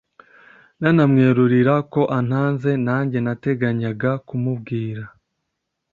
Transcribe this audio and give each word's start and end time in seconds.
nanamwerurira 0.79 1.73
ko 1.93 2.01
antanze 2.17 2.71
nanjye 2.85 3.17
nateganyaga 3.25 4.11
kumubwira 4.27 5.03